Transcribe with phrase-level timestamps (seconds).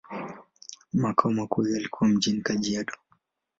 [0.93, 2.93] Makao makuu yalikuwa mjini Kajiado.